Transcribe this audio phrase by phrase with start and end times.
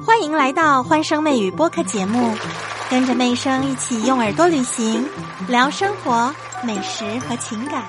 [0.00, 2.34] 欢迎来到欢声妹语播客节目，
[2.90, 5.06] 跟着妹声一起用耳朵旅行，
[5.46, 6.34] 聊生活、
[6.64, 7.84] 美食和情感。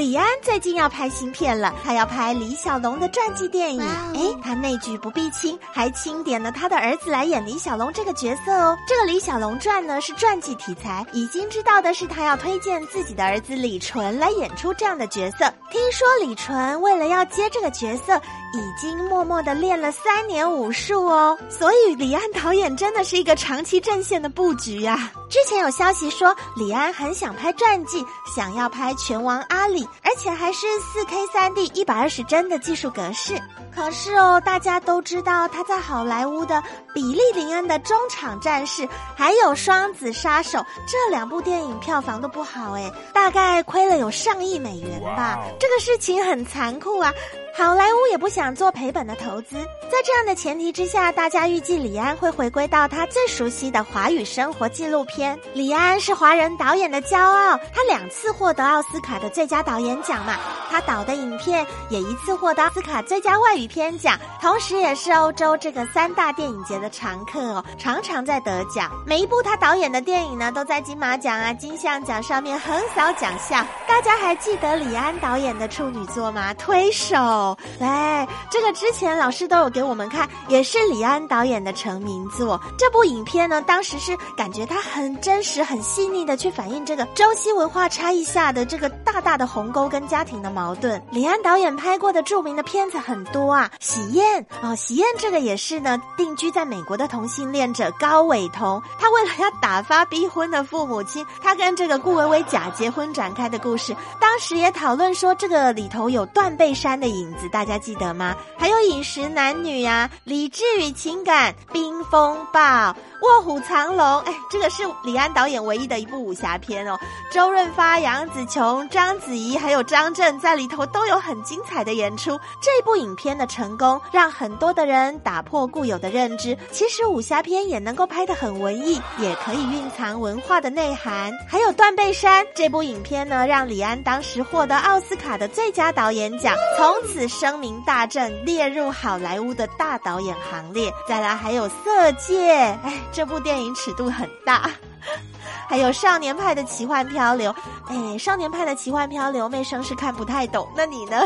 [0.00, 3.82] 李安最近要拍新片了，他要拍李小龙的传记电影。
[3.82, 8.74] 哎，他内举不避亲，还钦点了他的儿子来演李小龙这个角色哦。
[8.88, 15.52] 这个《李小龙传》呢是传记题材，已经知道的是他要推荐自己的儿子李纯来演出这样的角色。
[15.70, 18.16] 听说李纯为了要接这个角色，
[18.54, 21.38] 已经默默的练了三年武术哦。
[21.50, 25.12] 所以李安导演真的是一个长期阵线的布局呀。
[25.28, 28.02] 之前有消息说李安很想拍传记，
[28.34, 29.86] 想要拍拳王阿里。
[30.02, 33.40] 而且还是四 K 三 D 一百二十帧的技术格式。
[33.74, 36.56] 可是哦，大家都知道他在好莱坞的
[36.92, 38.82] 《比利林恩的中场战士》
[39.16, 45.38] 还有《双子杀手》这两部电影票房都不好诶，大概亏了有上亿美元吧。
[45.58, 47.12] 这个事情很残酷啊。
[47.52, 49.56] 好莱坞也不想做赔本的投资，
[49.90, 55.38] 在这样的前提之下，大家预计李安会回归到他最熟悉的华语生活纪录片。
[55.52, 60.36] 李安是华人导演的骄傲，他两次获得奥斯卡的最佳导演奖嘛，
[60.70, 68.90] 他导的影片也一次获得奥斯卡最佳外语片奖，同时也是欧洲这个三大电影节的常客哦，常常在得奖。
[69.04, 73.66] 每一部他导演的电影呢，都在金马奖啊、金像奖上面横扫奖项。
[73.86, 76.54] 大家还记得李安导演的处女作吗？
[76.54, 77.39] 推手。
[77.78, 82.60] 来，这个之前老师都有给我们看，也是李安导演的成名作。
[82.76, 91.00] 这部影片呢，当时是感觉它很真实、很细腻的去反映这个中西文化差异下的这个大大的鸿沟跟家庭的矛盾。
[91.10, 103.96] 李安导演拍过的著名的片子很多啊，《喜宴》哦，《喜宴》这个也是呢，定居在美国的同性恋者高伟彤，他为了要打发逼婚的父母亲，他跟这个顾薇薇假结婚展开的故事。
[104.18, 107.29] 当时也讨论说，这个里头有断背山的影。
[107.34, 108.36] 子大家记得吗？
[108.58, 112.94] 还有饮食男女呀，理智与情感，冰风暴。
[113.22, 116.98] 卧虎藏龙，哎，这个是李安导演唯一的一部武侠片哦。
[117.30, 122.30] 周润发、杨紫琼、章子怡还有张震在里头都有很精彩的演出。
[122.62, 131.30] 这部影片的成功，让很多的人打破固有的认知，其实武侠片也能够拍得很文艺，也可以蕴藏文化的内涵。
[131.46, 140.90] 还有《断背山》这部影片呢，让李安当时获得奥斯卡的最佳导演奖，从此此声名大振，列入好莱坞的大导演行列。
[141.06, 142.94] 再来还有《色戒》，哎。
[143.12, 144.70] 这部电影尺度很大，
[145.68, 147.52] 还有《少年派的奇幻漂流》。
[147.88, 151.20] 哎，《少年派的奇幻漂流》妹生是看不太懂，那你呢？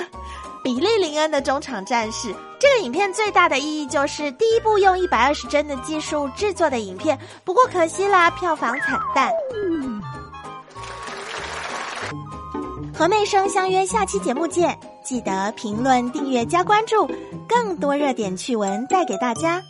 [0.65, 9.31] 比利林恩的中场战士这个影片最大的意义就是第一部用一百二十帧的技术制作的影片，不过可惜啦，票房惨淡。
[12.93, 17.07] 和妹生相约下期节目见，记得评论、订阅、加关注，
[17.47, 19.63] 更多热点趣闻带给大家。